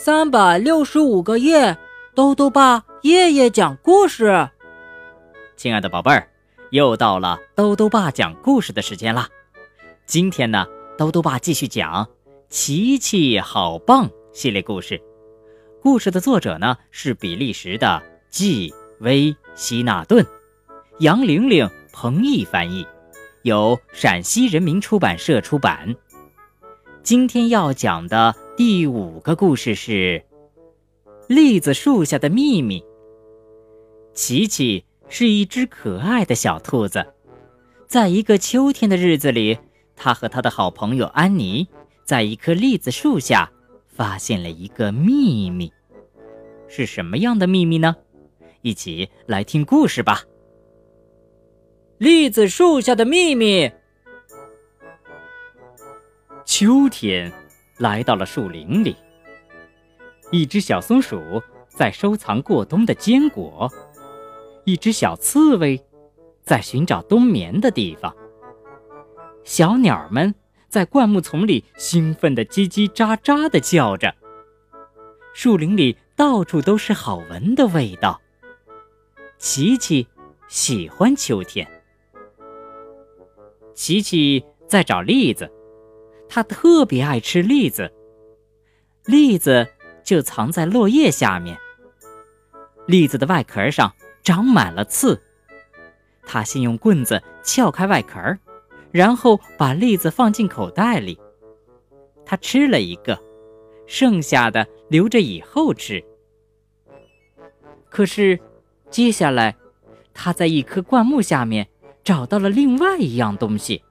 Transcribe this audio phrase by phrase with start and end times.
[0.00, 1.76] 三百六十五个夜，
[2.14, 4.48] 豆豆爸夜夜讲故事。
[5.56, 6.30] 亲爱的宝贝儿，
[6.70, 9.28] 又到了豆豆爸讲故事的时间啦。
[10.06, 10.64] 今天呢，
[10.96, 12.04] 豆豆爸继续讲
[12.48, 15.02] 《奇奇好棒》系列故事。
[15.82, 20.24] 故事的作者呢是比利时的季威希纳顿，
[21.00, 22.86] 杨玲玲、彭毅翻译，
[23.42, 25.96] 由陕西人民出版社出版。
[27.02, 30.20] 今天要讲的第五个故事是
[31.28, 32.84] 栗子树下的秘密。
[34.14, 37.14] 琪琪是一只可爱的小兔子，
[37.86, 39.56] 在一个秋天的日子里，
[39.94, 41.68] 它和它的好朋友安妮
[42.02, 43.52] 在一棵栗子树下
[43.86, 45.72] 发现了一个秘密。
[46.66, 47.94] 是什么样的秘密呢？
[48.62, 50.24] 一起来听故事吧。
[51.98, 53.70] 栗子树下的秘密。
[56.44, 57.32] 秋天
[57.78, 58.96] 来到了树林里，
[60.30, 63.70] 一只小松鼠在收藏过冬的坚果，
[64.64, 65.80] 一只小刺猬
[66.42, 68.14] 在寻找冬眠的地方。
[69.44, 70.34] 小鸟们
[70.68, 74.14] 在灌木丛里兴奋地叽叽喳喳地叫着。
[75.32, 78.20] 树林里到处都是好闻的味道。
[79.38, 80.06] 琪琪
[80.48, 81.66] 喜欢秋天。
[83.72, 85.48] 琪琪在找栗子。
[86.28, 87.90] 他特别爱吃栗子，
[89.06, 89.66] 栗子
[90.04, 91.58] 就藏在落叶下面。
[92.86, 95.20] 栗子的外壳上长满了刺，
[96.24, 98.38] 他先用棍子撬开外壳，
[98.90, 101.18] 然后把栗子放进口袋里。
[102.24, 103.18] 他吃了一个，
[103.86, 106.04] 剩下的留着以后吃。
[107.88, 108.38] 可是，
[108.90, 109.56] 接下来，
[110.12, 111.68] 他在一棵灌木下面
[112.04, 113.82] 找到了另外一样东西。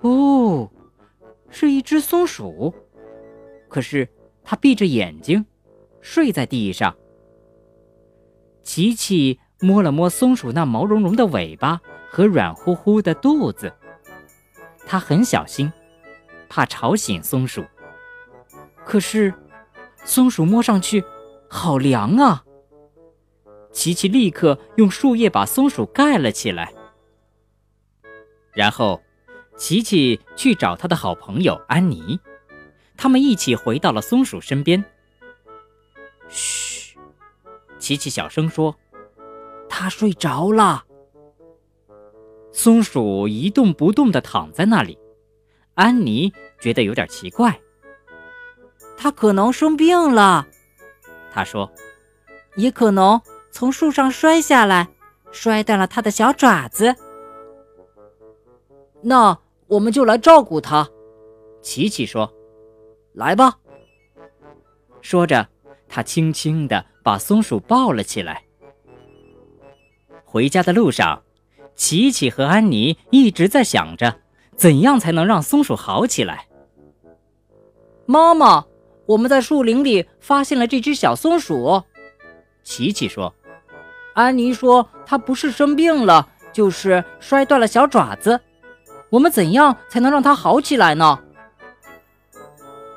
[0.00, 0.68] 哦。
[1.54, 2.74] 是一只松鼠，
[3.68, 4.08] 可是
[4.42, 5.44] 它闭着眼睛，
[6.00, 6.96] 睡在地上。
[8.62, 11.80] 琪琪摸了摸松鼠那毛茸茸的尾巴
[12.10, 13.70] 和软乎乎的肚子，
[14.86, 15.70] 它很小心，
[16.48, 17.62] 怕吵醒松鼠。
[18.84, 19.34] 可是，
[20.04, 21.04] 松鼠摸上去
[21.48, 22.44] 好凉啊！
[23.72, 26.72] 琪琪立刻用树叶把松鼠盖了起来，
[28.54, 29.02] 然后。
[29.56, 32.18] 琪琪去找他的好朋友安妮，
[32.96, 34.84] 他们一起回到了松鼠身边。
[36.28, 36.96] 嘘，
[37.78, 38.76] 琪琪小声说
[39.68, 40.84] ：“他睡着了。”
[42.52, 44.98] 松鼠一动不动地躺在那里。
[45.74, 47.60] 安妮觉得有点奇怪，
[48.96, 50.46] 他可能生病了，
[51.32, 51.72] 他说
[52.56, 53.20] ：“也可能
[53.50, 54.88] 从树上摔下来，
[55.30, 56.94] 摔断了他的小爪子。”
[59.00, 59.36] 那
[59.72, 60.86] 我们就来照顾他，
[61.62, 62.30] 琪琪说
[63.16, 63.56] ：“来吧。”
[65.00, 65.48] 说着，
[65.88, 68.44] 他轻轻地把松鼠抱了起来。
[70.26, 71.22] 回家的路上，
[71.74, 74.20] 琪琪和安妮一直在想着
[74.54, 76.48] 怎样才能让松鼠好起来。
[78.04, 78.66] 妈妈，
[79.06, 81.82] 我们在树林里发现了这只小松鼠，
[82.62, 83.34] 琪琪说
[84.12, 88.38] ：“安妮说它不是生病了，就是摔断了小爪子。”
[89.12, 91.22] 我们怎样才能让它好起来呢？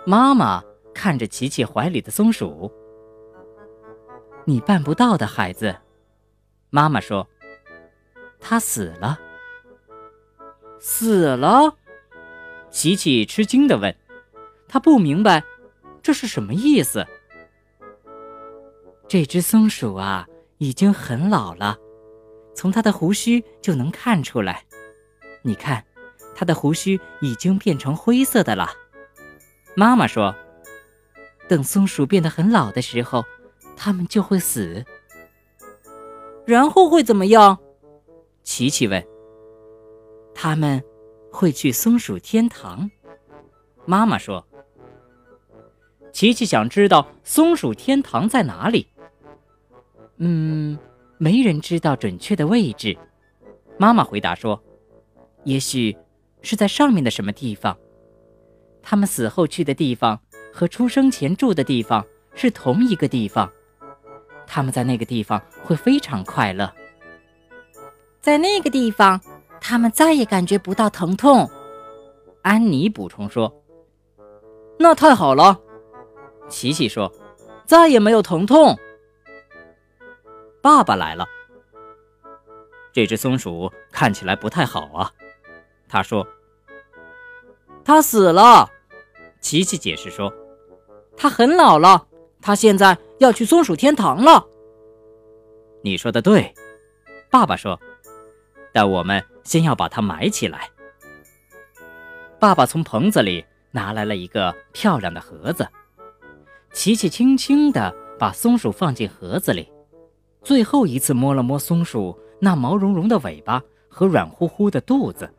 [0.06, 2.72] 妈妈看着琪琪怀里的松鼠，
[4.46, 5.76] 你办不到的，孩子。
[6.70, 7.28] 妈妈说
[8.40, 9.20] ：“它死了，
[10.80, 11.76] 死了。”
[12.72, 13.94] 琪琪吃惊地问
[14.70, 15.44] ：“他不明白
[16.02, 17.06] 这是什么意思？”
[19.10, 20.26] 这只松鼠啊，
[20.60, 21.78] 已经很老了，
[22.54, 24.64] 从它的胡须就能看出来。
[25.42, 25.84] 你看。
[26.36, 28.70] 它的胡须已经变成灰色的了。
[29.74, 30.36] 妈妈说
[31.48, 33.24] ：“等松鼠变得很老的时候，
[33.78, 34.84] 它们就会死。
[36.46, 37.58] 然后会怎么样？”
[38.44, 39.04] 琪琪问。
[40.36, 40.84] “他们
[41.32, 42.92] 会去松鼠天堂。”
[43.86, 44.46] 妈妈说。
[46.12, 48.88] 琪琪想知道松鼠天堂在哪里。
[50.18, 50.80] 嗯，
[51.18, 52.98] 没人知道准确的位置。
[53.78, 54.62] 妈妈回答说
[55.44, 55.96] ：“也许。”
[56.46, 57.78] 是在上面的什么地方？
[58.82, 60.22] 他们死后去的地方
[60.54, 62.06] 和出生前住的地方
[62.36, 63.52] 是同一个地方。
[64.46, 66.72] 他们在那个地方会非常快乐。
[68.22, 69.20] 在那个地方，
[69.60, 71.50] 他们再也感觉不到疼痛。
[72.44, 73.52] 安妮补充说
[74.78, 75.60] ：“那太好了。”
[76.48, 77.12] 琪琪说
[77.66, 78.78] ：“再也没有疼痛。”
[80.62, 81.26] 爸爸来了。
[82.94, 85.12] 这只松鼠看起来不太好啊。
[85.88, 86.28] 他说
[87.86, 88.70] ：“他死了。”
[89.40, 90.34] 琪琪解释说
[91.16, 92.08] ：“他很老了，
[92.42, 94.46] 他现在要去松鼠天堂了。
[95.84, 96.54] 你说的对，
[97.30, 97.80] 爸爸说，
[98.74, 100.70] 但我们先要把它埋起来。
[102.40, 105.68] 爸爸从棚子里拿来了一个漂亮的盒子，
[106.74, 109.72] 琪琪轻轻地把松鼠放进盒子里，
[110.42, 115.32] 最后一次摸了摸松鼠那毛茸茸的尾巴和软乎乎的肚子，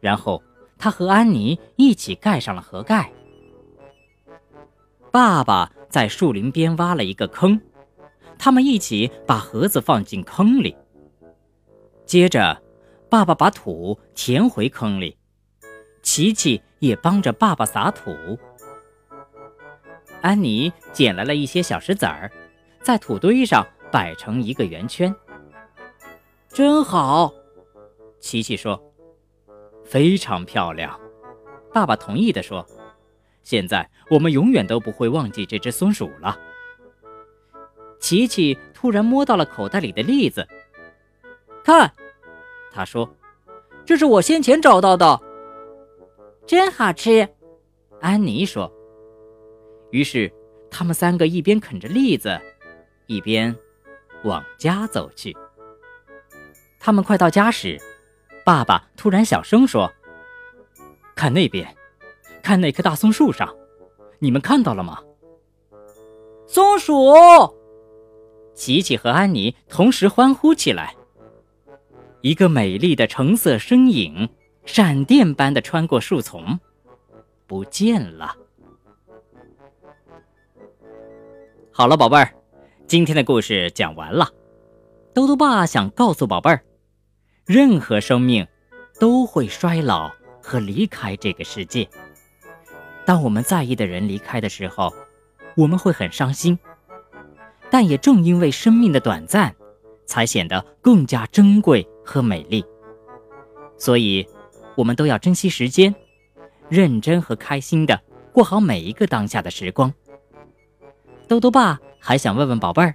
[0.00, 0.42] 然后
[0.80, 3.12] 他和安妮一起盖上了盒盖。
[5.12, 7.60] 爸爸在树林边挖了一个坑，
[8.38, 10.74] 他们一起把盒子放进坑里。
[12.06, 12.60] 接着，
[13.10, 15.16] 爸爸把土填回坑里，
[16.02, 18.10] 琪琪也帮着爸爸撒土。
[20.22, 22.30] 安妮捡来了一些小石子儿，
[22.82, 25.14] 在土堆上摆成一个圆圈。
[26.48, 27.32] 真好，
[28.18, 28.82] 琪琪说
[29.90, 30.98] ：“非常漂亮。”
[31.74, 32.64] 爸爸同意地说。
[33.42, 36.38] 现在我们永远都不会忘记这只松鼠了。
[37.98, 40.46] 琪琪突然摸到了口袋里的栗子，
[41.64, 41.90] 看，
[42.70, 43.10] 他说
[43.86, 45.18] ：“这是我先前找到的，
[46.46, 47.26] 真好吃。”
[48.00, 48.70] 安妮说。
[49.90, 50.30] 于是
[50.70, 52.38] 他们三个一边啃着栗子，
[53.06, 53.56] 一边
[54.22, 55.34] 往家走去。
[56.78, 57.80] 他们快到家时，
[58.50, 59.92] 爸爸突然小声说
[61.14, 61.72] ：“看那边。”
[62.42, 63.54] 看那棵大松树上，
[64.18, 64.98] 你们看到了吗？
[66.48, 67.14] 松鼠！
[68.52, 70.96] 琪琪和安妮同时欢呼起来。
[72.22, 74.28] 一个美丽的橙色身影，
[74.64, 76.58] 闪电般的穿过树丛，
[77.46, 78.34] 不见了。
[81.70, 82.34] 好了，宝贝儿，
[82.88, 84.28] 今天的故事讲完了。
[85.14, 86.64] 兜兜爸想告诉宝贝儿，
[87.52, 88.46] 任何生命
[89.00, 90.08] 都会衰老
[90.40, 91.88] 和离开这个世界。
[93.04, 94.94] 当我们在意的人离开的时候，
[95.56, 96.56] 我们会很伤心。
[97.68, 99.52] 但也正因为生命的短暂，
[100.06, 102.64] 才显得更加珍贵和美丽。
[103.76, 104.24] 所以，
[104.76, 105.92] 我们都要珍惜时间，
[106.68, 108.00] 认真和开心的
[108.32, 109.92] 过好每一个当下的时光。
[111.26, 112.94] 豆豆爸还想问问宝贝儿：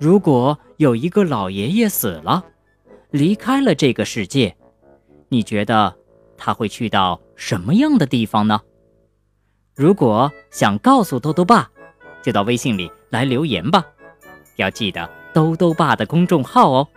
[0.00, 2.44] 如果有一个老爷爷死了，
[3.12, 4.56] 离开了这个世界，
[5.28, 5.94] 你觉得
[6.36, 8.60] 他会去到什么样的地方呢？
[9.74, 11.70] 如果想告诉兜兜爸，
[12.22, 13.84] 就到微信里来留言吧。
[14.56, 16.88] 要记得兜兜爸的公众号哦，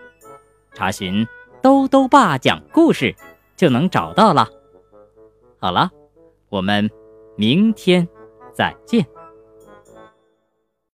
[0.73, 1.27] 查询
[1.61, 3.13] “兜兜爸讲故事”
[3.55, 4.49] 就能找到了。
[5.57, 5.91] 好了，
[6.49, 6.89] 我们
[7.35, 8.07] 明天
[8.53, 9.05] 再见。